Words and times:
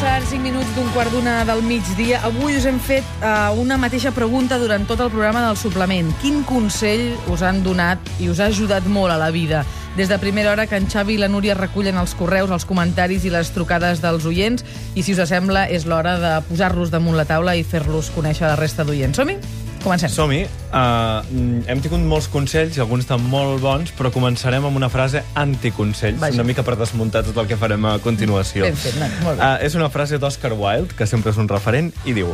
passar 0.00 0.24
5 0.24 0.40
minuts 0.40 0.68
d'un 0.72 0.86
quart 0.94 1.12
d'una 1.12 1.42
del 1.44 1.58
migdia. 1.60 2.22
Avui 2.24 2.54
us 2.56 2.64
hem 2.64 2.78
fet 2.80 3.04
uh, 3.20 3.50
una 3.60 3.76
mateixa 3.76 4.14
pregunta 4.16 4.56
durant 4.56 4.86
tot 4.88 5.02
el 5.04 5.10
programa 5.12 5.42
del 5.44 5.58
suplement. 5.60 6.08
Quin 6.22 6.40
consell 6.48 7.18
us 7.28 7.44
han 7.44 7.60
donat 7.60 8.08
i 8.16 8.30
us 8.32 8.40
ha 8.40 8.48
ajudat 8.48 8.88
molt 8.88 9.12
a 9.12 9.18
la 9.20 9.28
vida? 9.28 9.60
Des 9.98 10.08
de 10.08 10.16
primera 10.16 10.54
hora 10.54 10.64
que 10.70 10.80
en 10.80 10.88
Xavi 10.88 11.18
i 11.18 11.20
la 11.20 11.28
Núria 11.28 11.58
recullen 11.58 12.00
els 12.00 12.16
correus, 12.16 12.48
els 12.48 12.64
comentaris 12.64 13.28
i 13.28 13.34
les 13.34 13.52
trucades 13.52 14.00
dels 14.00 14.24
oients 14.24 14.64
i, 14.94 15.04
si 15.04 15.12
us 15.12 15.20
sembla, 15.28 15.68
és 15.68 15.84
l'hora 15.84 16.16
de 16.22 16.36
posar-los 16.48 16.94
damunt 16.94 17.20
la 17.20 17.28
taula 17.28 17.58
i 17.58 17.66
fer-los 17.66 18.08
conèixer 18.16 18.48
la 18.48 18.56
resta 18.56 18.88
d'oients. 18.88 19.20
Som-hi? 19.20 19.36
Comencem. 19.82 20.10
Som-hi. 20.12 20.42
Uh, 20.70 21.24
hem 21.66 21.80
tingut 21.80 22.02
molts 22.04 22.28
consells, 22.30 22.76
i 22.76 22.82
alguns 22.84 23.06
estan 23.06 23.22
molt 23.32 23.62
bons, 23.64 23.92
però 23.96 24.10
començarem 24.12 24.64
amb 24.68 24.76
una 24.76 24.90
frase 24.92 25.22
anticonsells, 25.40 26.20
Vaja. 26.20 26.34
una 26.36 26.44
mica 26.44 26.62
per 26.66 26.76
desmuntar 26.76 27.24
tot 27.24 27.36
el 27.40 27.48
que 27.48 27.56
farem 27.56 27.84
a 27.88 27.96
continuació. 28.04 28.66
Ben 28.68 28.76
fet, 28.76 28.98
Nat, 29.00 29.16
molt 29.24 29.40
bé. 29.40 29.44
Uh, 29.46 29.64
és 29.66 29.74
una 29.78 29.88
frase 29.90 30.18
d'Oscar 30.20 30.52
Wilde, 30.52 30.94
que 30.98 31.06
sempre 31.08 31.32
és 31.32 31.38
un 31.40 31.48
referent, 31.48 31.92
i 32.04 32.12
diu 32.16 32.32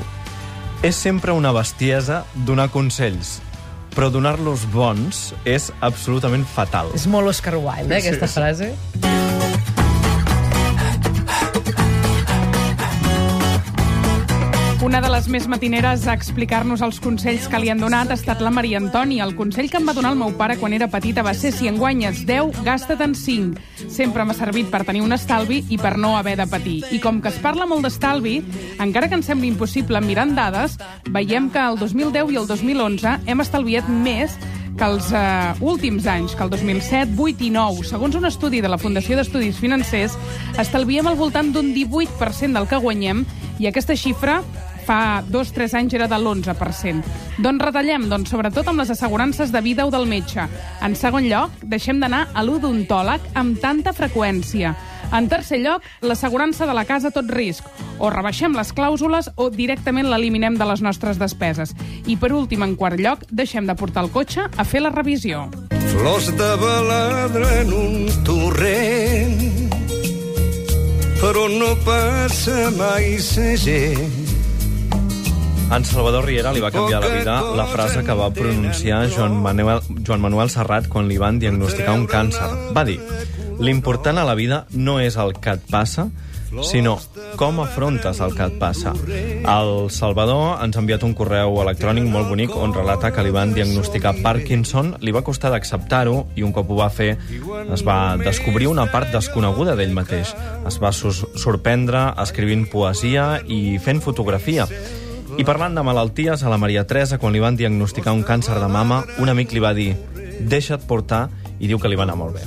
És 0.84 0.94
sempre 1.00 1.32
una 1.32 1.52
bestiesa 1.56 2.24
donar 2.46 2.68
consells, 2.70 3.38
però 3.96 4.10
donar-los 4.12 4.66
bons 4.74 5.32
és 5.48 5.70
absolutament 5.80 6.44
fatal. 6.44 6.90
És 6.94 7.06
molt 7.08 7.30
Oscar 7.32 7.56
Wilde, 7.56 7.96
eh, 7.96 8.02
Sí, 8.02 8.08
aquesta 8.08 8.26
sí. 8.28 8.34
frase. 8.34 9.25
Una 14.96 15.10
de 15.10 15.12
les 15.12 15.26
més 15.28 15.44
matineres 15.44 16.06
a 16.08 16.14
explicar-nos 16.16 16.80
els 16.80 16.96
consells 17.04 17.50
que 17.52 17.58
li 17.60 17.68
han 17.68 17.82
donat 17.82 18.08
ha 18.08 18.16
estat 18.16 18.40
la 18.40 18.48
Maria 18.48 18.78
Antònia. 18.80 19.26
El 19.26 19.34
consell 19.36 19.68
que 19.68 19.76
em 19.76 19.84
va 19.84 19.92
donar 19.92 20.14
el 20.14 20.16
meu 20.16 20.30
pare 20.38 20.56
quan 20.56 20.72
era 20.72 20.88
petita 20.88 21.20
va 21.20 21.34
ser 21.36 21.50
si 21.52 21.68
en 21.68 21.76
guanyes 21.76 22.22
10, 22.24 22.62
gasta't 22.64 23.04
en 23.04 23.12
5. 23.12 23.60
Sempre 23.92 24.24
m'ha 24.24 24.32
servit 24.32 24.70
per 24.72 24.86
tenir 24.88 25.04
un 25.04 25.12
estalvi 25.12 25.58
i 25.68 25.76
per 25.76 25.98
no 26.00 26.14
haver 26.16 26.38
de 26.40 26.48
patir. 26.48 26.78
I 26.96 27.02
com 27.04 27.20
que 27.20 27.28
es 27.28 27.36
parla 27.44 27.68
molt 27.68 27.84
d'estalvi, 27.84 28.38
encara 28.80 29.12
que 29.12 29.20
ens 29.20 29.28
sembli 29.28 29.52
impossible 29.52 30.00
mirant 30.00 30.32
dades, 30.32 30.80
veiem 31.12 31.52
que 31.52 31.60
el 31.60 31.76
2010 31.76 32.32
i 32.32 32.40
el 32.40 32.48
2011 32.48 33.16
hem 33.28 33.44
estalviat 33.44 33.92
més 33.92 34.40
que 34.80 34.88
els 34.88 35.12
eh, 35.12 35.54
últims 35.60 36.08
anys, 36.08 36.32
que 36.32 36.44
el 36.44 36.56
2007, 36.56 37.20
8 37.20 37.44
i 37.44 37.50
9, 37.52 37.84
segons 37.84 38.16
un 38.16 38.24
estudi 38.28 38.64
de 38.64 38.72
la 38.72 38.80
Fundació 38.80 39.20
d'Estudis 39.20 39.60
Financers, 39.60 40.16
estalviem 40.56 41.04
al 41.04 41.20
voltant 41.20 41.52
d'un 41.52 41.74
18% 41.76 42.56
del 42.56 42.68
que 42.68 42.80
guanyem 42.80 43.26
i 43.60 43.68
aquesta 43.68 43.96
xifra 43.96 44.40
fa 44.86 45.22
dos 45.26 45.50
o 45.50 45.56
tres 45.56 45.74
anys 45.74 45.94
era 45.98 46.06
de 46.06 46.16
l'11%. 46.16 47.02
D'on 47.42 47.58
retallem? 47.60 48.06
Doncs 48.10 48.30
sobretot 48.30 48.68
amb 48.70 48.80
les 48.80 48.92
assegurances 48.94 49.52
de 49.52 49.60
vida 49.60 49.86
o 49.86 49.90
del 49.90 50.06
metge. 50.06 50.46
En 50.82 50.94
segon 50.94 51.26
lloc, 51.26 51.50
deixem 51.62 51.98
d'anar 52.00 52.28
a 52.32 52.44
l'odontòleg 52.46 53.32
amb 53.34 53.58
tanta 53.60 53.92
freqüència. 53.96 54.76
En 55.14 55.28
tercer 55.30 55.60
lloc, 55.62 55.84
l'assegurança 56.02 56.66
de 56.66 56.74
la 56.74 56.86
casa 56.86 57.10
a 57.10 57.14
tot 57.14 57.28
risc. 57.30 57.66
O 57.98 58.10
rebaixem 58.10 58.54
les 58.56 58.72
clàusules 58.74 59.30
o 59.36 59.50
directament 59.50 60.10
l'eliminem 60.10 60.58
de 60.58 60.66
les 60.66 60.82
nostres 60.82 61.18
despeses. 61.18 61.74
I 62.06 62.16
per 62.16 62.32
últim, 62.34 62.62
en 62.66 62.74
quart 62.78 62.98
lloc, 63.00 63.26
deixem 63.30 63.66
de 63.66 63.76
portar 63.78 64.06
el 64.06 64.12
cotxe 64.14 64.46
a 64.46 64.64
fer 64.64 64.82
la 64.82 64.94
revisió. 64.94 65.46
Flors 65.96 66.32
de 66.36 66.50
baladre 66.60 67.52
en 67.62 67.72
un 67.72 68.24
torrent 68.26 69.66
però 71.16 71.46
no 71.48 71.72
passa 71.84 72.70
mai 72.76 73.16
sa 73.24 73.56
gent 73.56 74.25
En 75.66 75.84
Salvador 75.84 76.24
Riera 76.24 76.52
li 76.54 76.62
va 76.62 76.70
canviar 76.70 77.00
la 77.02 77.08
vida 77.10 77.34
la 77.58 77.66
frase 77.66 78.04
que 78.06 78.14
va 78.14 78.30
pronunciar 78.30 79.00
Joan 79.10 79.34
Manuel, 79.42 79.80
Joan 80.06 80.22
Manuel 80.22 80.50
Serrat 80.50 80.86
quan 80.88 81.08
li 81.10 81.18
van 81.18 81.40
diagnosticar 81.42 81.96
un 81.98 82.06
càncer. 82.06 82.46
Va 82.76 82.84
dir, 82.86 83.00
l'important 83.58 84.20
a 84.22 84.24
la 84.28 84.36
vida 84.38 84.64
no 84.72 85.00
és 85.02 85.18
el 85.18 85.34
que 85.42 85.56
et 85.58 85.66
passa, 85.70 86.06
sinó 86.62 86.96
com 87.36 87.58
afrontes 87.60 88.20
el 88.22 88.34
que 88.36 88.46
et 88.46 88.54
passa. 88.60 88.92
El 88.96 89.90
Salvador 89.90 90.62
ens 90.64 90.76
ha 90.76 90.82
enviat 90.82 91.02
un 91.04 91.14
correu 91.18 91.58
electrònic 91.64 92.06
molt 92.08 92.30
bonic 92.30 92.54
on 92.56 92.74
relata 92.74 93.10
que 93.12 93.24
li 93.26 93.34
van 93.34 93.52
diagnosticar 93.56 94.14
Parkinson, 94.22 94.94
li 95.02 95.12
va 95.12 95.24
costar 95.26 95.50
d'acceptar-ho 95.52 96.28
i 96.36 96.46
un 96.46 96.54
cop 96.56 96.70
ho 96.70 96.78
va 96.78 96.88
fer 96.94 97.16
es 97.74 97.82
va 97.86 98.16
descobrir 98.22 98.70
una 98.70 98.86
part 98.92 99.10
desconeguda 99.12 99.74
d'ell 99.76 99.94
mateix. 99.96 100.32
Es 100.66 100.78
va 100.82 100.94
sorprendre 100.94 102.06
escrivint 102.22 102.68
poesia 102.70 103.42
i 103.46 103.80
fent 103.82 104.00
fotografia. 104.04 104.70
I 105.34 105.44
parlant 105.44 105.74
de 105.74 105.82
malalties, 105.82 106.42
a 106.42 106.52
la 106.52 106.58
Maria 106.58 106.86
Teresa, 106.86 107.18
quan 107.18 107.34
li 107.34 107.42
van 107.42 107.56
diagnosticar 107.58 108.14
un 108.14 108.22
càncer 108.24 108.60
de 108.62 108.68
mama, 108.70 109.02
un 109.18 109.28
amic 109.28 109.52
li 109.52 109.62
va 109.62 109.74
dir 109.74 109.90
deixa't 110.40 110.86
portar 110.86 111.26
i 111.58 111.68
diu 111.70 111.80
que 111.80 111.88
li 111.88 111.96
va 111.98 112.04
anar 112.04 112.16
molt 112.20 112.36
bé. 112.36 112.44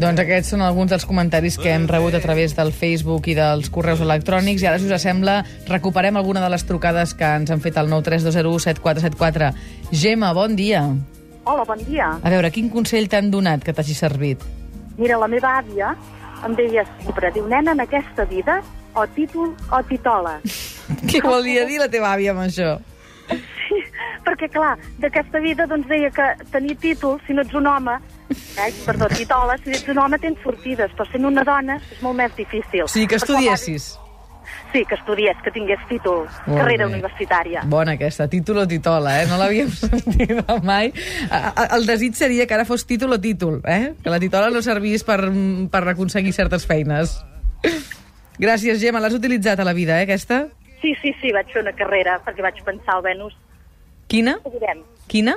Doncs 0.00 0.20
aquests 0.22 0.52
són 0.54 0.62
alguns 0.64 0.92
dels 0.92 1.06
comentaris 1.08 1.56
que 1.60 1.72
hem 1.72 1.86
rebut 1.88 2.14
a 2.14 2.20
través 2.22 2.54
del 2.56 2.72
Facebook 2.76 3.28
i 3.32 3.36
dels 3.38 3.70
correus 3.72 4.02
electrònics. 4.04 4.62
I 4.62 4.68
ara, 4.70 4.80
si 4.80 4.90
us 4.90 5.02
sembla, 5.02 5.40
recuperem 5.68 6.16
alguna 6.20 6.42
de 6.44 6.50
les 6.52 6.66
trucades 6.68 7.14
que 7.18 7.28
ens 7.40 7.50
han 7.50 7.62
fet 7.64 7.78
al 7.80 7.90
932017474. 7.92 9.52
Gemma, 9.90 10.32
bon 10.36 10.56
dia. 10.56 10.84
Hola, 11.44 11.64
bon 11.66 11.80
dia. 11.88 12.12
A 12.22 12.30
veure, 12.30 12.52
quin 12.54 12.68
consell 12.70 13.08
t'han 13.10 13.32
donat 13.32 13.64
que 13.64 13.74
t'hagi 13.74 13.96
servit? 13.98 14.44
Mira, 14.98 15.18
la 15.18 15.30
meva 15.30 15.56
àvia 15.58 15.96
em 16.46 16.54
deia 16.58 16.84
sempre, 17.00 17.30
diu, 17.34 17.48
nena, 17.48 17.72
en 17.72 17.82
aquesta 17.82 18.26
vida, 18.28 18.60
o 18.94 19.06
títol 19.16 19.56
o 19.72 19.82
titola. 19.88 20.38
Què 21.10 21.22
volia 21.24 21.64
dir 21.68 21.78
la 21.82 21.88
teva 21.92 22.12
àvia 22.14 22.32
amb 22.34 22.44
això? 22.46 22.78
Perquè, 24.22 24.46
clar, 24.54 24.76
d'aquesta 25.02 25.40
vida, 25.42 25.66
doncs, 25.66 25.88
deia 25.90 26.10
que 26.14 26.26
tenir 26.52 26.76
títol, 26.78 27.16
si 27.26 27.34
no 27.34 27.42
ets 27.42 27.54
un 27.58 27.66
home, 27.66 27.96
eh, 28.30 28.68
perdó, 28.86 29.08
titola, 29.10 29.56
si 29.64 29.74
ets 29.74 29.88
un 29.90 29.98
home 29.98 30.18
tens 30.22 30.38
sortides, 30.44 30.92
però 30.94 31.08
sent 31.10 31.26
una 31.26 31.42
dona 31.44 31.80
és 31.90 31.98
molt 32.04 32.16
més 32.20 32.36
difícil. 32.38 32.86
Sigui, 32.86 33.08
que 33.10 33.18
estudiessis. 33.18 33.88
Sí, 34.72 34.84
que 34.88 34.94
estudiés, 34.96 35.36
que 35.44 35.50
tingués 35.52 35.82
títol, 35.88 36.24
Molt 36.46 36.62
carrera 36.62 36.86
bé. 36.86 36.94
universitària. 36.94 37.64
Bona 37.68 37.96
aquesta, 37.98 38.28
títol 38.30 38.62
o 38.62 38.66
titola, 38.68 39.18
eh? 39.20 39.26
No 39.28 39.36
l'havíem 39.40 39.68
sentit 39.82 40.32
mai. 40.64 40.92
El 41.76 41.84
desig 41.86 42.14
seria 42.16 42.46
que 42.46 42.54
ara 42.56 42.64
fos 42.68 42.86
títol 42.88 43.12
o 43.18 43.20
títol, 43.20 43.60
eh? 43.66 43.92
Que 44.02 44.10
la 44.10 44.20
titola 44.22 44.48
no 44.54 44.62
servís 44.64 45.04
per, 45.04 45.20
per 45.70 45.82
aconseguir 45.92 46.32
certes 46.32 46.64
feines. 46.66 47.18
Gràcies, 48.40 48.80
Gemma. 48.80 49.02
L'has 49.02 49.14
utilitzat 49.18 49.60
a 49.60 49.66
la 49.66 49.74
vida, 49.76 50.00
eh, 50.00 50.06
aquesta? 50.08 50.46
Sí, 50.82 50.92
sí, 51.00 51.14
sí, 51.22 51.30
vaig 51.32 51.48
fer 51.54 51.62
una 51.62 51.72
carrera, 51.78 52.18
perquè 52.26 52.42
vaig 52.44 52.58
pensar 52.66 52.98
al 52.98 53.06
Venus. 53.06 53.36
Quina? 54.10 54.36
Quina? 55.08 55.36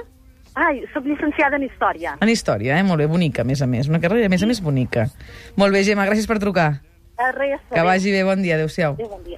Ai, 0.56 0.82
sóc 0.94 1.06
llicenciada 1.06 1.60
en 1.60 1.66
Història. 1.68 2.16
En 2.24 2.32
història, 2.32 2.80
eh? 2.80 2.84
Molt 2.88 3.04
bé, 3.04 3.08
bonica, 3.12 3.44
a 3.44 3.48
més 3.48 3.62
a 3.62 3.68
més. 3.68 3.90
Una 3.92 4.00
carrera, 4.04 4.26
a 4.26 4.32
més 4.32 4.44
a 4.44 4.48
més, 4.48 4.62
bonica. 4.64 5.06
Molt 5.60 5.76
bé, 5.76 5.84
Gemma, 5.84 6.08
gràcies 6.08 6.28
per 6.28 6.40
trucar. 6.40 6.82
Res, 7.36 7.62
Que 7.72 7.84
vagi 7.84 8.12
bé, 8.12 8.24
bon 8.28 8.42
dia, 8.44 8.56
adéu-siau. 8.56 8.96
Adéu, 8.96 9.10
bon 9.12 9.24
dia. 9.24 9.38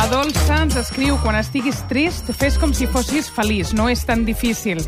La 0.00 0.06
Dolça 0.08 0.62
ens 0.64 0.78
escriu, 0.80 1.18
quan 1.20 1.36
estiguis 1.36 1.82
trist, 1.90 2.30
fes 2.32 2.54
com 2.56 2.70
si 2.72 2.86
fossis 2.88 3.26
feliç, 3.36 3.74
no 3.76 3.84
és 3.92 4.00
tan 4.08 4.22
difícil. 4.24 4.78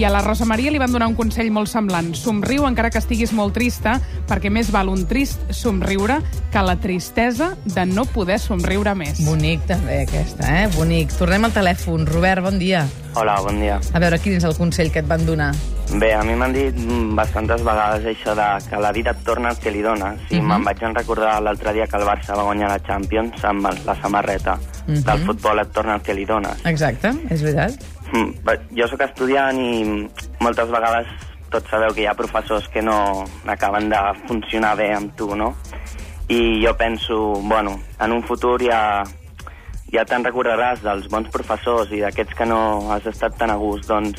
I 0.00 0.06
a 0.08 0.12
la 0.14 0.22
Rosa 0.24 0.46
Maria 0.48 0.72
li 0.72 0.80
van 0.80 0.94
donar 0.94 1.10
un 1.10 1.16
consell 1.18 1.50
molt 1.52 1.68
semblant. 1.68 2.08
Somriu 2.16 2.64
encara 2.64 2.88
que 2.88 3.02
estiguis 3.02 3.34
molt 3.36 3.52
trista, 3.52 3.98
perquè 4.30 4.48
més 4.48 4.70
val 4.72 4.88
un 4.88 5.04
trist 5.10 5.44
somriure 5.52 6.22
que 6.54 6.64
la 6.64 6.78
tristesa 6.80 7.50
de 7.66 7.84
no 7.84 8.06
poder 8.14 8.40
somriure 8.40 8.96
més. 8.96 9.20
Bonic, 9.28 9.68
també, 9.68 10.06
aquesta, 10.06 10.48
eh? 10.62 10.64
Bonic. 10.72 11.12
Tornem 11.20 11.44
al 11.44 11.52
telèfon. 11.52 12.08
Robert, 12.08 12.40
bon 12.48 12.56
dia. 12.56 12.86
Hola, 13.12 13.42
bon 13.44 13.60
dia. 13.60 13.76
A 13.92 14.00
veure, 14.00 14.24
quin 14.24 14.40
és 14.40 14.48
el 14.48 14.56
consell 14.56 14.88
que 14.88 15.04
et 15.04 15.12
van 15.12 15.28
donar? 15.28 15.52
Bé, 16.00 16.14
a 16.14 16.22
mi 16.24 16.34
m'han 16.34 16.54
dit 16.54 16.76
bastantes 17.14 17.60
vegades 17.66 18.06
això 18.08 18.32
de 18.34 18.46
que 18.70 18.78
la 18.80 18.92
vida 18.96 19.10
et 19.12 19.24
torna 19.26 19.50
el 19.52 19.58
que 19.60 19.70
li 19.70 19.82
dona. 19.82 20.14
Sí, 20.28 20.40
Mhm. 20.40 20.48
me'n 20.48 20.64
vaig 20.64 20.78
recordar 20.94 21.40
l'altre 21.42 21.72
dia 21.72 21.86
que 21.86 21.96
el 21.96 22.04
Barça 22.04 22.34
va 22.36 22.42
guanyar 22.44 22.68
la 22.70 22.78
Champions 22.80 23.44
amb 23.44 23.66
la 23.84 23.94
samarreta. 24.00 24.58
Mhm. 24.86 25.02
Del 25.04 25.18
futbol 25.26 25.58
et 25.60 25.72
torna 25.72 25.94
el 25.96 26.00
que 26.02 26.14
li 26.14 26.24
dones. 26.24 26.64
Exacte, 26.64 27.12
és 27.30 27.42
veritat. 27.42 27.72
Mm, 28.12 28.32
Jo 28.76 28.88
sóc 28.88 29.00
estudiant 29.00 29.58
i 29.58 30.08
moltes 30.40 30.68
vegades 30.68 31.06
tots 31.50 31.68
sabeu 31.70 31.92
que 31.94 32.02
hi 32.02 32.06
ha 32.06 32.14
professors 32.14 32.66
que 32.68 32.80
no 32.82 33.24
acaben 33.46 33.88
de 33.90 33.96
funcionar 34.26 34.76
bé 34.76 34.92
amb 34.94 35.14
tu, 35.14 35.34
no? 35.36 35.54
I 36.28 36.64
jo 36.64 36.74
penso, 36.76 37.34
bueno, 37.42 37.78
en 38.00 38.12
un 38.12 38.22
futur 38.22 38.62
ja, 38.62 39.02
ja 39.92 40.04
te'n 40.04 40.24
recordaràs 40.24 40.80
dels 40.80 41.08
bons 41.08 41.28
professors 41.28 41.90
i 41.92 42.00
d'aquests 42.00 42.34
que 42.34 42.46
no 42.46 42.90
has 42.92 43.04
estat 43.06 43.36
tan 43.36 43.50
a 43.50 43.56
gust, 43.56 43.86
doncs 43.86 44.18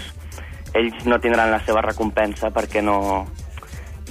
ells 0.74 1.06
no 1.06 1.20
tindran 1.22 1.52
la 1.52 1.62
seva 1.66 1.82
recompensa 1.86 2.50
perquè 2.54 2.82
no, 2.82 3.26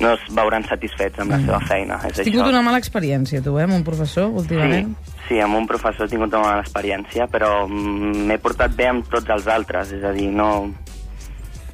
no 0.00 0.12
es 0.16 0.22
veuran 0.34 0.64
satisfets 0.68 1.20
amb 1.22 1.34
la 1.34 1.40
seva 1.42 1.60
feina. 1.68 1.98
És 2.08 2.20
Has 2.20 2.26
tingut 2.26 2.44
això. 2.44 2.52
una 2.54 2.62
mala 2.66 2.80
experiència, 2.82 3.42
tu, 3.44 3.56
eh, 3.58 3.66
amb 3.66 3.76
un 3.78 3.84
professor, 3.86 4.30
últimament? 4.30 4.94
Sí, 5.04 5.12
sí, 5.28 5.40
amb 5.40 5.58
un 5.58 5.66
professor 5.70 6.06
he 6.06 6.12
tingut 6.12 6.32
una 6.32 6.46
mala 6.46 6.64
experiència, 6.64 7.28
però 7.30 7.66
mm, 7.68 8.26
m'he 8.30 8.38
portat 8.42 8.74
bé 8.78 8.88
amb 8.90 9.08
tots 9.10 9.30
els 9.30 9.46
altres, 9.46 9.92
és 9.98 10.04
a 10.04 10.14
dir, 10.16 10.30
no... 10.34 10.72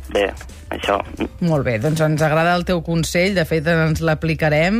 Bé, 0.08 0.22
això... 0.72 0.94
Molt 1.44 1.66
bé, 1.66 1.74
doncs 1.82 2.00
ens 2.00 2.22
agrada 2.24 2.54
el 2.56 2.62
teu 2.64 2.78
consell, 2.86 3.34
de 3.36 3.42
fet 3.44 3.66
ens 3.68 4.00
l'aplicarem 4.00 4.78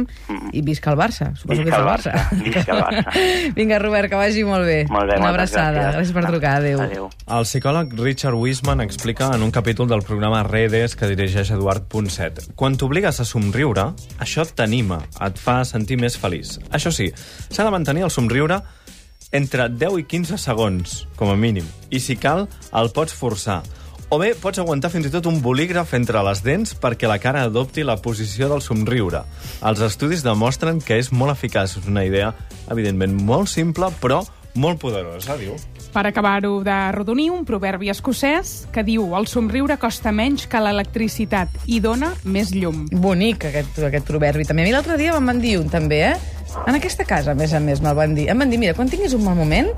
i 0.57 0.63
visca 0.65 0.91
el 0.95 0.97
Barça. 0.97 1.29
Suposo 1.37 1.61
que 1.63 1.69
Visca 1.69 1.77
ets 1.77 1.77
el 1.77 1.83
el 1.83 1.91
Barça, 1.91 2.13
Barça. 2.15 2.39
visca 2.45 2.73
el 2.73 2.81
Barça. 2.83 3.27
Vinga, 3.59 3.79
Robert, 3.83 4.09
que 4.09 4.17
vagi 4.17 4.45
molt 4.49 4.65
bé. 4.65 4.79
Molt 4.89 5.11
bé, 5.13 5.19
Una 5.21 5.29
abraçada. 5.35 5.77
gràcies. 5.77 5.99
gràcies 5.99 6.15
per 6.17 6.25
trucar, 6.31 6.55
adéu. 6.63 6.81
Adéu. 6.87 7.11
El 7.39 7.45
psicòleg 7.45 7.93
Richard 8.01 8.35
Wiseman 8.41 8.81
explica 8.87 9.29
en 9.37 9.43
un 9.45 9.51
capítol 9.53 9.89
del 9.93 10.01
programa 10.03 10.43
Redes 10.49 10.97
que 10.97 11.11
dirigeix 11.13 11.51
Eduard 11.53 11.85
Ponset. 11.93 12.41
Quan 12.57 12.77
t'obligues 12.81 13.21
a 13.21 13.27
somriure, 13.29 13.91
això 14.19 14.47
t'anima, 14.49 15.03
et 15.29 15.37
fa 15.39 15.61
sentir 15.69 16.01
més 16.01 16.17
feliç. 16.17 16.57
Això 16.73 16.89
sí, 16.95 17.11
s'ha 17.51 17.65
de 17.69 17.75
mantenir 17.75 18.07
el 18.09 18.11
somriure 18.15 18.63
entre 19.31 19.69
10 19.69 19.99
i 20.01 20.05
15 20.09 20.39
segons, 20.41 21.03
com 21.21 21.29
a 21.29 21.37
mínim. 21.37 21.67
I 21.93 22.01
si 22.01 22.17
cal, 22.17 22.47
el 22.73 22.89
pots 22.97 23.13
forçar. 23.13 23.61
O 24.09 24.17
bé, 24.17 24.31
pots 24.41 24.57
aguantar 24.57 24.89
fins 24.89 25.05
i 25.05 25.11
tot 25.13 25.27
un 25.29 25.43
bolígraf 25.45 25.91
entre 25.99 26.23
les 26.25 26.41
dents 26.41 26.71
perquè 26.81 27.05
la 27.11 27.19
cara 27.21 27.43
adopti 27.45 27.83
la 27.85 27.99
posició 28.01 28.47
del 28.49 28.63
somriure. 28.65 29.21
Els 29.61 29.83
estudis 29.85 30.23
demostren 30.25 30.79
que 30.81 30.97
és 30.97 31.11
molt 31.13 31.35
eficaç. 31.35 31.75
És 31.77 31.89
una 31.91 32.07
idea, 32.09 32.31
evidentment, 32.73 33.13
molt 33.29 33.51
simple, 33.53 33.91
però 34.01 34.23
molt 34.57 34.81
poderosa, 34.81 35.37
diu. 35.37 35.59
Per 35.93 36.05
acabar-ho 36.09 36.63
de 36.65 36.77
rodonir, 36.97 37.29
un 37.35 37.45
proverbi 37.45 37.91
escocès 37.93 38.63
que 38.73 38.81
diu 38.87 39.13
el 39.19 39.29
somriure 39.29 39.77
costa 39.77 40.09
menys 40.09 40.47
que 40.49 40.63
l'electricitat 40.65 41.69
i 41.69 41.83
dona 41.85 42.15
més 42.25 42.55
llum. 42.57 42.87
Bonic, 42.89 43.45
aquest, 43.51 43.77
aquest 43.91 44.09
proverbi. 44.09 44.49
També 44.49 44.65
a 44.65 44.71
mi 44.71 44.73
l'altre 44.73 44.97
dia 44.97 45.13
me'n 45.19 45.35
van 45.35 45.45
dir 45.45 45.59
un, 45.61 45.69
també, 45.69 46.01
eh? 46.15 46.17
En 46.65 46.81
aquesta 46.81 47.05
casa, 47.05 47.37
a 47.37 47.37
més 47.37 47.53
a 47.53 47.61
més, 47.61 47.85
me'l 47.85 48.01
van 48.01 48.17
dir. 48.17 48.31
Em 48.33 48.41
van 48.41 48.49
dir, 48.49 48.57
mira, 48.57 48.73
quan 48.73 48.89
tinguis 48.89 49.13
un 49.13 49.29
mal 49.29 49.37
moment, 49.37 49.69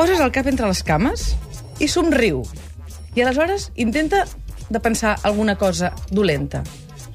poses 0.00 0.24
el 0.24 0.32
cap 0.32 0.48
entre 0.48 0.72
les 0.72 0.80
cames 0.88 1.34
i 1.84 1.92
somriu. 1.92 2.46
I 3.14 3.22
aleshores 3.22 3.70
intenta 3.76 4.24
de 4.68 4.80
pensar 4.80 5.16
alguna 5.22 5.56
cosa 5.56 5.92
dolenta. 6.10 6.62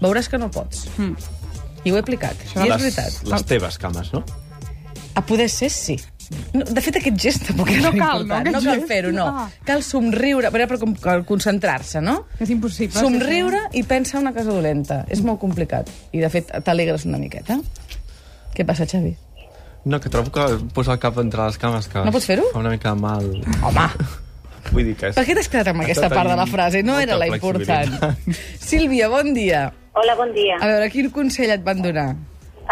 Veuràs 0.02 0.28
que 0.30 0.38
no 0.42 0.50
pots. 0.52 0.88
Mm. 0.98 1.14
I 1.86 1.92
ho 1.92 1.98
he 1.98 2.02
aplicat. 2.02 2.36
I 2.56 2.64
és 2.66 2.70
les, 2.70 2.82
veritat. 2.82 3.22
les 3.30 3.46
teves 3.46 3.78
cames, 3.78 4.10
no? 4.14 4.24
A 5.16 5.22
poder 5.26 5.50
ser, 5.50 5.70
sí. 5.70 6.00
No, 6.56 6.64
de 6.66 6.82
fet, 6.82 6.96
aquest 6.98 7.18
gest 7.22 7.44
tampoc 7.46 7.70
és 7.70 7.82
No 7.84 7.92
cal, 7.92 8.24
no, 8.26 8.34
important. 8.34 8.48
aquest 8.48 8.56
no 8.66 8.72
cal 8.72 8.86
fer-ho, 8.90 9.12
no. 9.14 9.26
Ah. 9.28 9.50
Cal 9.68 9.84
somriure, 9.86 10.50
per 10.50 10.62
exemple, 10.64 10.80
com- 10.82 10.96
cal 11.04 11.26
concentrar-se, 11.28 12.02
no? 12.02 12.24
És 12.40 12.50
impossible. 12.50 13.00
Somriure 13.00 13.60
i 13.78 13.84
pensar 13.84 14.22
una 14.24 14.32
cosa 14.34 14.50
dolenta. 14.56 15.04
És 15.14 15.22
molt 15.22 15.40
complicat. 15.44 15.92
I, 16.12 16.24
de 16.24 16.30
fet, 16.34 16.50
t'alegres 16.66 17.06
una 17.06 17.20
miqueta. 17.22 17.60
Què 18.56 18.66
passa, 18.66 18.88
Xavi? 18.90 19.14
No, 19.86 20.00
que 20.00 20.10
trobo 20.10 20.32
que 20.32 20.48
posar 20.74 20.96
el 20.96 21.00
cap 21.04 21.18
entre 21.20 21.44
les 21.46 21.58
cames 21.60 21.88
que 21.92 22.00
No 22.06 22.12
pots 22.16 22.26
fer-ho? 22.26 22.46
fa 22.54 22.60
una 22.64 22.72
mica 22.72 22.96
mal. 22.96 23.28
Home, 23.62 23.88
Vull 24.72 24.86
dir 24.90 24.96
que 25.00 25.10
és... 25.12 25.16
per 25.18 25.26
què 25.28 25.36
t'has 25.38 25.50
quedat 25.52 25.72
amb 25.74 25.84
aquesta 25.84 26.10
part 26.14 26.30
de 26.32 26.38
la 26.40 26.46
frase? 26.50 26.84
No 26.86 27.00
era 27.02 27.18
la 27.20 27.28
important. 27.28 27.98
Sílvia, 28.70 29.10
bon 29.12 29.34
dia. 29.36 29.68
Hola, 29.94 30.16
bon 30.18 30.32
dia. 30.34 30.58
A 30.62 30.70
veure, 30.72 30.90
quin 30.94 31.10
consell 31.14 31.52
et 31.54 31.66
van 31.66 31.84
donar? 31.84 32.14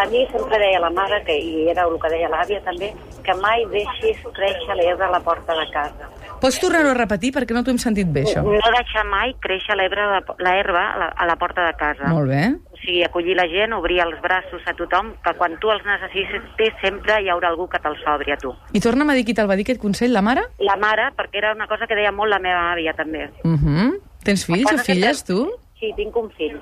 A 0.00 0.06
mi 0.08 0.24
sempre 0.32 0.56
deia 0.58 0.80
la 0.80 0.88
mare, 0.90 1.20
que, 1.26 1.36
i 1.36 1.68
era 1.68 1.84
el 1.84 1.98
que 2.00 2.08
deia 2.08 2.30
l'àvia 2.32 2.62
també, 2.64 2.88
que 3.22 3.34
mai 3.42 3.66
deixis 3.70 4.22
créixer 4.32 4.76
l'herba 4.78 5.10
a 5.10 5.12
la 5.12 5.20
porta 5.20 5.54
de 5.58 5.66
casa. 5.74 6.08
Pots 6.42 6.58
tornar-ho 6.58 6.90
a 6.90 6.96
repetir 6.96 7.30
perquè 7.36 7.54
no 7.54 7.60
t'ho 7.62 7.70
hem 7.70 7.78
sentit 7.78 8.08
bé, 8.10 8.24
això? 8.26 8.40
No 8.42 8.72
deixar 8.74 9.04
mai 9.06 9.34
créixer 9.44 9.76
l'herba 9.78 10.86
a 11.12 11.28
la 11.28 11.36
porta 11.38 11.68
de 11.68 11.76
casa. 11.78 12.08
Molt 12.10 12.32
bé. 12.32 12.48
Sigui, 12.82 13.04
acollir 13.06 13.36
la 13.38 13.46
gent, 13.46 13.72
obrir 13.72 14.00
els 14.02 14.20
braços 14.20 14.62
a 14.66 14.74
tothom, 14.74 15.12
que 15.22 15.34
quan 15.38 15.54
tu 15.62 15.70
els 15.70 15.84
necessitis 15.86 16.74
sempre 16.82 17.20
hi 17.22 17.28
haurà 17.30 17.52
algú 17.52 17.68
que 17.70 17.78
te'ls 17.78 18.02
obri 18.10 18.34
a 18.34 18.36
tu. 18.36 18.50
I 18.74 18.80
torna'm 18.82 19.10
a 19.10 19.14
dir 19.14 19.24
qui 19.24 19.34
te'l 19.38 19.46
va 19.46 19.54
dir, 19.54 19.62
aquest 19.62 19.80
consell, 19.80 20.12
la 20.12 20.22
mare? 20.22 20.42
La 20.58 20.76
mare, 20.76 21.12
perquè 21.16 21.38
era 21.38 21.52
una 21.54 21.68
cosa 21.70 21.86
que 21.86 21.94
deia 21.94 22.10
molt 22.10 22.30
la 22.30 22.40
meva 22.42 22.72
àvia 22.72 22.94
també. 22.98 23.30
Uh 23.44 23.54
-huh. 23.54 24.00
Tens 24.24 24.46
fills 24.46 24.66
o 24.66 24.76
que 24.76 24.82
filles, 24.82 25.18
sempre- 25.18 25.34
tu? 25.34 25.61
Sí, 25.82 25.88
tinc 25.98 26.14
un 26.14 26.28
fill. 26.38 26.52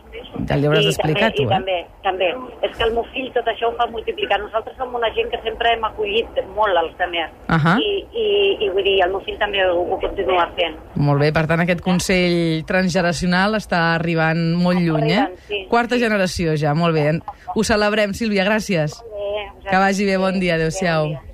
Ja 0.49 0.57
li 0.57 0.65
hauràs 0.65 0.87
I 0.87 0.89
d'explicar, 0.89 1.27
també, 1.29 1.37
tu, 1.37 1.43
I 1.43 1.45
eh? 1.45 1.51
també, 1.53 1.75
també. 2.07 2.29
És 2.65 2.73
que 2.79 2.87
el 2.87 2.95
meu 2.97 3.05
fill 3.13 3.27
tot 3.35 3.51
això 3.53 3.69
ho 3.69 3.75
fa 3.77 3.85
multiplicar. 3.93 4.39
Nosaltres 4.41 4.79
som 4.81 4.97
una 4.97 5.11
gent 5.13 5.29
que 5.29 5.43
sempre 5.45 5.75
hem 5.75 5.85
acollit 5.85 6.41
molt 6.57 6.73
els 6.73 6.97
altres. 6.97 7.37
Ahà. 7.53 7.77
I, 7.85 7.93
i, 8.17 8.27
I 8.65 8.71
vull 8.73 8.89
dir, 8.89 8.97
el 9.05 9.13
meu 9.13 9.21
fill 9.29 9.37
també 9.43 9.61
ho, 9.69 9.77
ho 9.85 10.01
continua 10.01 10.49
fent. 10.57 10.81
Molt 10.97 11.21
bé, 11.21 11.33
per 11.37 11.45
tant, 11.53 11.61
aquest 11.67 11.85
consell 11.85 12.65
transgeneracional 12.71 13.61
està 13.61 13.85
arribant 13.99 14.41
molt 14.57 14.81
lluny, 14.81 15.11
eh? 15.13 15.23
Arribant, 15.27 15.49
sí. 15.53 15.65
Quarta 15.69 16.01
generació 16.01 16.57
ja, 16.57 16.73
molt 16.73 16.97
bé. 16.97 17.11
Ho 17.53 17.67
celebrem, 17.75 18.17
Sílvia, 18.17 18.49
gràcies. 18.49 19.03
Bé, 19.05 19.49
Que 19.69 19.83
vagi 19.85 20.09
bé, 20.09 20.17
bon 20.17 20.41
dia, 20.41 20.57
adéu-siau. 20.57 21.13
Bon 21.13 21.30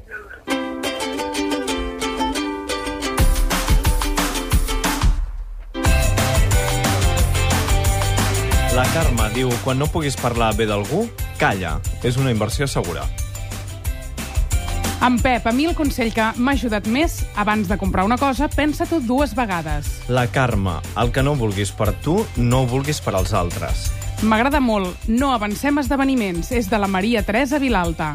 Carme 8.96 9.26
diu, 9.34 9.50
quan 9.60 9.76
no 9.76 9.84
puguis 9.93 10.14
parlar 10.16 10.54
bé 10.56 10.64
d'algú, 10.64 11.02
calla. 11.37 11.75
És 12.00 12.16
una 12.16 12.31
inversió 12.32 12.64
segura. 12.64 13.02
En 15.04 15.19
Pep, 15.20 15.44
a 15.44 15.52
mi 15.52 15.66
el 15.69 15.75
consell 15.76 16.14
que 16.16 16.31
m'ha 16.40 16.54
ajudat 16.56 16.88
més, 16.88 17.19
abans 17.37 17.69
de 17.69 17.76
comprar 17.76 18.06
una 18.08 18.16
cosa, 18.16 18.48
pensa-t'ho 18.48 19.02
dues 19.04 19.34
vegades. 19.37 19.90
La 20.08 20.25
Carme, 20.32 20.78
el 20.96 21.12
que 21.12 21.20
no 21.20 21.34
vulguis 21.37 21.75
per 21.76 21.90
tu, 22.00 22.22
no 22.40 22.62
ho 22.62 22.70
vulguis 22.70 23.02
per 23.04 23.12
als 23.19 23.34
altres. 23.37 23.90
M'agrada 24.25 24.62
molt. 24.64 25.04
No 25.12 25.34
avancem 25.34 25.76
esdeveniments. 25.84 26.49
És 26.56 26.72
de 26.72 26.81
la 26.81 26.88
Maria 26.88 27.20
Teresa 27.20 27.60
Vilalta. 27.60 28.14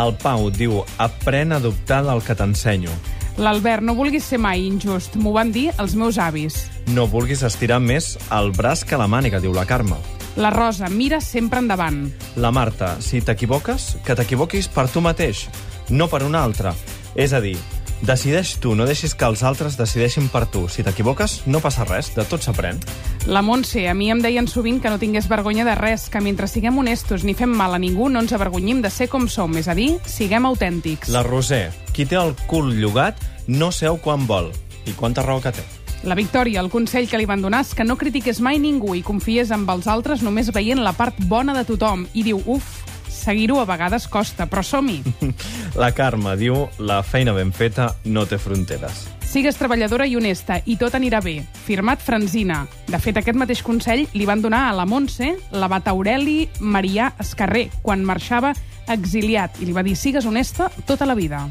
El 0.00 0.16
Pau 0.16 0.48
diu, 0.48 0.80
aprèn 0.96 1.52
a 1.52 1.60
dubtar 1.60 2.00
del 2.08 2.24
que 2.24 2.38
t'ensenyo. 2.40 2.96
L'Albert, 3.36 3.84
no 3.84 3.92
vulguis 4.00 4.24
ser 4.32 4.40
mai 4.40 4.64
injust. 4.64 5.20
M'ho 5.20 5.36
van 5.36 5.52
dir 5.52 5.68
els 5.76 5.92
meus 5.92 6.16
avis. 6.16 6.56
No 6.88 7.04
vulguis 7.04 7.44
estirar 7.44 7.82
més 7.84 8.14
el 8.32 8.48
braç 8.56 8.88
que 8.88 8.96
la 8.96 9.12
màniga, 9.12 9.44
diu 9.44 9.52
la 9.52 9.68
Carme. 9.68 10.00
La 10.36 10.48
Rosa, 10.50 10.88
mira 10.88 11.20
sempre 11.20 11.60
endavant. 11.60 12.06
La 12.36 12.50
Marta, 12.50 12.96
si 13.04 13.20
t'equivoques, 13.20 13.98
que 14.04 14.16
t'equivoquis 14.16 14.68
per 14.72 14.86
tu 14.88 15.02
mateix, 15.04 15.44
no 15.92 16.08
per 16.08 16.22
un 16.24 16.34
altre. 16.38 16.72
És 17.12 17.34
a 17.36 17.40
dir, 17.44 17.58
decideix 18.00 18.54
tu, 18.56 18.72
no 18.74 18.86
deixis 18.88 19.12
que 19.14 19.28
els 19.28 19.42
altres 19.44 19.76
decideixin 19.76 20.30
per 20.32 20.46
tu. 20.48 20.64
Si 20.72 20.84
t'equivoques, 20.86 21.42
no 21.52 21.60
passa 21.60 21.84
res, 21.84 22.14
de 22.16 22.24
tot 22.24 22.40
s'aprèn. 22.40 22.80
La 23.28 23.42
Montse, 23.44 23.84
a 23.88 23.92
mi 23.94 24.08
em 24.10 24.22
deien 24.24 24.48
sovint 24.48 24.80
que 24.80 24.90
no 24.90 24.98
tingués 25.02 25.28
vergonya 25.28 25.68
de 25.68 25.76
res, 25.76 26.08
que 26.08 26.24
mentre 26.24 26.48
siguem 26.48 26.80
honestos 26.80 27.28
ni 27.28 27.36
fem 27.36 27.52
mal 27.52 27.76
a 27.76 27.82
ningú 27.82 28.08
no 28.08 28.24
ens 28.24 28.32
avergonyim 28.32 28.80
de 28.80 28.90
ser 28.90 29.10
com 29.12 29.28
som, 29.28 29.52
és 29.60 29.68
a 29.68 29.76
dir, 29.76 29.98
siguem 30.08 30.48
autèntics. 30.48 31.12
La 31.12 31.26
Roser, 31.28 31.68
qui 31.92 32.08
té 32.08 32.16
el 32.16 32.32
cul 32.48 32.72
llogat, 32.80 33.20
no 33.52 33.68
seu 33.70 34.00
quan 34.00 34.24
vol. 34.26 34.48
I 34.88 34.96
quanta 34.96 35.22
raó 35.22 35.44
que 35.44 35.52
té. 35.52 35.68
La 36.02 36.16
Victòria, 36.18 36.60
el 36.60 36.70
consell 36.70 37.06
que 37.06 37.18
li 37.20 37.28
van 37.30 37.42
donar 37.42 37.60
és 37.62 37.76
que 37.78 37.84
no 37.86 37.94
critiques 37.98 38.40
mai 38.42 38.58
ningú 38.58 38.96
i 38.98 39.04
confies 39.06 39.52
amb 39.54 39.70
els 39.70 39.86
altres 39.86 40.22
només 40.26 40.50
veient 40.50 40.82
la 40.82 40.94
part 40.96 41.18
bona 41.30 41.54
de 41.54 41.62
tothom. 41.68 42.08
I 42.18 42.24
diu, 42.26 42.40
uf, 42.50 42.82
seguir-ho 43.06 43.60
a 43.62 43.66
vegades 43.68 44.08
costa, 44.10 44.48
però 44.50 44.64
som-hi. 44.66 44.98
La 45.82 45.92
Carme 45.94 46.34
diu, 46.36 46.66
la 46.82 47.02
feina 47.06 47.34
ben 47.36 47.52
feta 47.54 47.92
no 48.04 48.26
té 48.26 48.38
fronteres. 48.42 49.06
Sigues 49.32 49.56
treballadora 49.56 50.04
i 50.04 50.16
honesta 50.18 50.58
i 50.68 50.74
tot 50.76 50.98
anirà 50.98 51.22
bé. 51.24 51.38
Firmat 51.64 52.02
Franzina. 52.04 52.66
De 52.90 53.00
fet, 53.00 53.16
aquest 53.16 53.38
mateix 53.38 53.62
consell 53.64 54.04
li 54.12 54.26
van 54.28 54.42
donar 54.44 54.66
a 54.68 54.74
la 54.76 54.84
Montse, 54.84 55.30
l'abat 55.56 55.88
Aureli 55.88 56.42
Marià 56.60 57.14
Escarrer, 57.22 57.70
quan 57.80 58.04
marxava 58.04 58.52
exiliat, 58.92 59.62
i 59.62 59.70
li 59.70 59.72
va 59.72 59.86
dir, 59.86 59.96
sigues 59.96 60.26
honesta 60.28 60.68
tota 60.84 61.08
la 61.08 61.16
vida. 61.16 61.46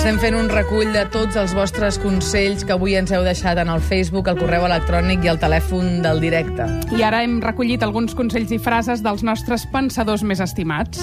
Estem 0.00 0.16
fent 0.16 0.32
un 0.32 0.46
recull 0.48 0.94
de 0.94 1.02
tots 1.12 1.36
els 1.36 1.52
vostres 1.52 1.98
consells 2.00 2.62
que 2.64 2.72
avui 2.72 2.94
ens 2.96 3.10
heu 3.12 3.20
deixat 3.20 3.58
en 3.60 3.68
el 3.68 3.82
Facebook, 3.84 4.30
el 4.32 4.38
correu 4.40 4.62
electrònic 4.64 5.26
i 5.26 5.28
el 5.28 5.36
telèfon 5.42 5.98
del 6.00 6.22
directe. 6.24 6.64
I 6.96 7.02
ara 7.04 7.18
hem 7.20 7.34
recollit 7.44 7.82
alguns 7.84 8.14
consells 8.16 8.48
i 8.48 8.56
frases 8.56 9.02
dels 9.04 9.20
nostres 9.28 9.66
pensadors 9.68 10.24
més 10.24 10.40
estimats. 10.40 11.02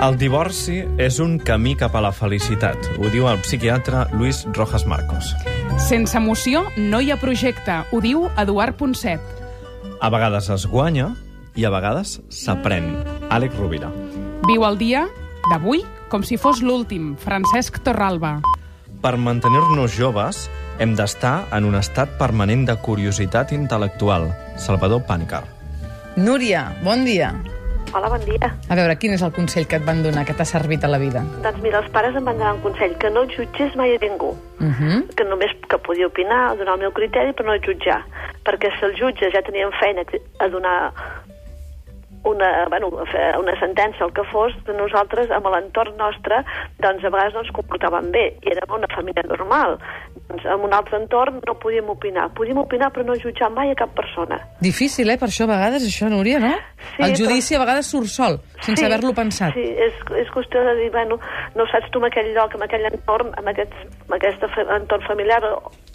El 0.00 0.16
divorci 0.16 0.78
és 0.96 1.18
un 1.20 1.34
camí 1.36 1.74
cap 1.76 1.92
a 1.92 2.00
la 2.06 2.12
felicitat, 2.16 2.88
ho 2.96 3.10
diu 3.12 3.28
el 3.28 3.36
psiquiatre 3.44 4.06
Luis 4.16 4.46
Rojas 4.56 4.88
Marcos. 4.88 5.34
Sense 5.76 6.16
emoció 6.16 6.64
no 6.78 7.02
hi 7.04 7.12
ha 7.12 7.18
projecte, 7.20 7.82
ho 7.92 8.00
diu 8.00 8.30
Eduard 8.40 8.80
Ponset. 8.80 9.20
A 10.00 10.08
vegades 10.08 10.48
es 10.56 10.64
guanya 10.64 11.10
i 11.52 11.68
a 11.68 11.74
vegades 11.76 12.16
s'aprèn. 12.32 12.94
Àlex 13.28 13.60
Rovira. 13.60 13.92
Viu 14.48 14.64
el 14.64 14.80
dia 14.80 15.04
d'avui 15.50 15.84
com 16.10 16.22
si 16.22 16.38
fos 16.38 16.62
l'últim, 16.62 17.14
Francesc 17.20 17.80
Torralba. 17.84 18.38
Per 19.02 19.14
mantenir-nos 19.20 19.92
joves, 19.96 20.46
hem 20.78 20.94
d'estar 20.96 21.46
en 21.56 21.66
un 21.68 21.76
estat 21.78 22.16
permanent 22.20 22.64
de 22.68 22.76
curiositat 22.82 23.52
intel·lectual. 23.56 24.30
Salvador 24.56 25.04
Pànicar. 25.08 25.44
Núria, 26.16 26.70
bon 26.82 27.04
dia. 27.04 27.34
Hola, 27.94 28.08
bon 28.08 28.22
dia. 28.26 28.50
A 28.68 28.76
veure, 28.76 28.96
quin 29.00 29.14
és 29.14 29.22
el 29.22 29.32
consell 29.36 29.66
que 29.70 29.78
et 29.78 29.84
van 29.86 30.02
donar, 30.04 30.24
que 30.28 30.34
t'ha 30.36 30.46
servit 30.48 30.84
a 30.84 30.90
la 30.90 30.98
vida? 31.00 31.22
Doncs 31.44 31.60
mira, 31.64 31.80
els 31.80 31.92
pares 31.94 32.16
em 32.18 32.24
van 32.26 32.38
donar 32.40 32.56
un 32.56 32.62
consell, 32.64 32.96
que 33.00 33.10
no 33.12 33.26
jutges 33.30 33.76
mai 33.78 33.94
a 33.94 34.00
ningú. 34.02 34.34
Uh 34.58 34.72
-huh. 34.72 35.14
que 35.14 35.24
només 35.24 35.52
que 35.68 35.78
podia 35.78 36.06
opinar, 36.06 36.56
donar 36.56 36.74
el 36.74 36.80
meu 36.80 36.92
criteri, 36.92 37.32
però 37.32 37.46
no 37.46 37.60
jutjar. 37.66 38.04
Perquè 38.44 38.68
si 38.78 38.84
els 38.84 38.98
jutges 38.98 39.32
ja 39.32 39.42
tenien 39.42 39.70
feina 39.80 40.02
a 40.38 40.48
donar 40.48 40.92
una, 42.26 42.48
bueno, 42.68 42.90
fer 43.12 43.26
una 43.38 43.54
sentència, 43.60 44.04
el 44.06 44.12
que 44.16 44.24
fos, 44.32 44.52
de 44.66 44.74
nosaltres, 44.76 45.30
amb 45.30 45.46
l'entorn 45.52 45.96
nostre, 46.00 46.42
doncs 46.82 47.04
a 47.04 47.10
vegades 47.14 47.34
no 47.34 47.44
ens 47.44 47.52
comportàvem 47.56 48.10
bé, 48.14 48.26
i 48.42 48.52
érem 48.54 48.74
una 48.78 48.88
família 48.94 49.22
normal. 49.28 49.78
Doncs 50.28 50.44
en 50.44 50.64
un 50.66 50.74
altre 50.74 50.98
entorn 50.98 51.40
no 51.46 51.54
podíem 51.62 51.88
opinar. 51.92 52.28
Podíem 52.34 52.58
opinar 52.58 52.90
però 52.92 53.04
no 53.06 53.14
jutjar 53.22 53.50
mai 53.54 53.70
a 53.70 53.78
cap 53.78 53.94
persona. 53.94 54.40
Difícil, 54.60 55.08
eh, 55.10 55.18
per 55.18 55.28
això 55.28 55.44
a 55.46 55.52
vegades, 55.54 55.86
això, 55.86 56.10
Núria, 56.10 56.38
no? 56.42 56.50
Sí, 56.50 57.02
el 57.02 57.12
però- 57.12 57.18
judici 57.22 57.54
a 57.54 57.60
vegades 57.62 57.86
surt 57.86 58.06
sol, 58.10 58.40
sense 58.60 58.80
Sí, 58.80 58.84
haver-lo 58.86 59.14
pensat. 59.14 59.54
Sí, 59.54 59.62
és, 59.62 59.94
és 60.18 60.28
qüestió 60.34 60.62
de 60.66 60.74
dir, 60.82 60.90
bueno, 60.90 61.18
no 61.54 61.66
saps 61.70 61.90
tu 61.90 61.98
en 62.02 62.06
aquell 62.10 62.32
lloc, 62.34 62.54
en 62.54 62.62
aquell 62.62 62.84
entorn, 62.90 63.32
en 63.38 63.48
aquest, 63.48 63.72
en 64.08 64.14
aquest 64.18 64.42
entorn 64.80 65.02
familiar, 65.06 65.42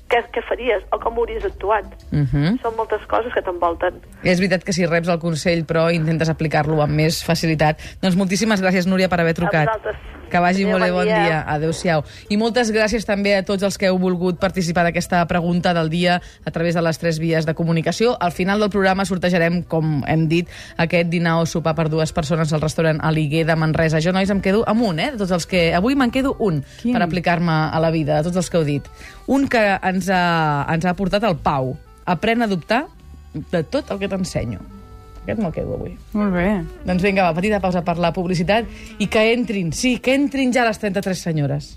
què, 0.10 0.24
què 0.34 0.44
faries 0.48 0.84
o 0.92 1.00
com 1.00 1.18
hauries 1.18 1.46
actuat. 1.46 1.86
Mhm. 2.12 2.62
Són 2.62 2.76
moltes 2.78 3.02
coses 3.08 3.34
que 3.34 3.42
t'envolten. 3.42 4.02
És 4.24 4.40
veritat 4.40 4.64
que 4.64 4.74
si 4.74 4.86
reps 4.86 5.10
el 5.10 5.20
consell, 5.20 5.66
però 5.66 5.94
intentes 5.94 6.30
aplicar-lo 6.30 6.82
amb 6.82 6.94
més 6.94 7.24
facilitat. 7.24 7.80
Doncs 8.02 8.16
moltíssimes 8.16 8.62
gràcies, 8.62 8.88
Núria, 8.88 9.10
per 9.10 9.20
haver 9.20 9.34
trucat. 9.34 9.68
A 9.68 9.78
vosaltres. 9.78 10.21
Que 10.32 10.40
vagi 10.40 10.64
Adéu, 10.64 10.72
molt 10.72 10.86
bé, 10.86 10.92
bon 10.92 10.98
bon 11.02 11.10
dia. 11.10 11.24
dia. 11.24 11.40
Adéu-siau. 11.46 12.06
I 12.32 12.38
moltes 12.40 12.72
gràcies 12.72 13.04
també 13.06 13.36
a 13.36 13.44
tots 13.44 13.64
els 13.68 13.78
que 13.78 13.90
heu 13.92 13.98
volgut 14.00 14.40
participar 14.40 14.86
d'aquesta 14.88 15.26
pregunta 15.28 15.74
del 15.76 15.92
dia 15.92 16.22
a 16.46 16.52
través 16.56 16.74
de 16.74 16.82
les 16.82 16.98
tres 16.98 17.20
vies 17.20 17.46
de 17.46 17.54
comunicació. 17.54 18.16
Al 18.20 18.32
final 18.32 18.64
del 18.64 18.72
programa 18.72 19.06
sortejarem, 19.06 19.62
com 19.68 20.02
hem 20.08 20.28
dit, 20.32 20.50
aquest 20.78 21.12
dinar 21.12 21.42
o 21.42 21.46
sopar 21.46 21.76
per 21.76 21.90
dues 21.92 22.16
persones 22.16 22.54
al 22.54 22.64
restaurant 22.64 23.04
Aliguer 23.04 23.46
de 23.46 23.56
Manresa. 23.60 24.00
Jo, 24.00 24.16
nois, 24.16 24.32
em 24.32 24.42
quedo 24.42 24.64
amb 24.68 24.88
un, 24.88 25.00
eh? 25.04 25.12
De 25.12 25.22
tots 25.22 25.36
els 25.36 25.46
que... 25.46 25.74
Avui 25.76 26.00
me'n 26.00 26.12
quedo 26.16 26.36
un 26.40 26.64
Quin? 26.82 26.96
per 26.96 27.04
aplicar-me 27.04 27.52
a 27.68 27.80
la 27.84 27.92
vida, 27.92 28.22
de 28.22 28.30
tots 28.30 28.40
els 28.40 28.50
que 28.50 28.58
heu 28.58 28.64
dit. 28.68 28.88
Un 29.28 29.50
que 29.52 29.62
ens 29.84 30.08
ha, 30.10 30.66
ens 30.72 30.86
ha 30.88 30.96
portat 30.96 31.28
el 31.28 31.36
Pau. 31.44 31.76
Aprèn 32.06 32.42
a 32.42 32.48
dubtar 32.48 32.86
de 33.34 33.64
tot 33.64 33.92
el 33.92 34.00
que 34.00 34.08
t'ensenyo. 34.08 34.81
Aquest 35.22 35.42
me'l 35.42 35.54
quedo 35.54 35.76
avui. 35.78 35.94
Molt 36.18 36.34
bé. 36.34 36.48
Doncs 36.88 37.04
vinga, 37.06 37.28
va, 37.28 37.36
petita 37.38 37.62
pausa 37.62 37.84
per 37.86 38.00
la 38.02 38.14
publicitat 38.16 38.66
i 39.00 39.08
que 39.12 39.28
entrin, 39.36 39.70
sí, 39.76 40.00
que 40.02 40.16
entrin 40.18 40.54
ja 40.54 40.66
les 40.66 40.82
33 40.82 41.28
senyores. 41.30 41.76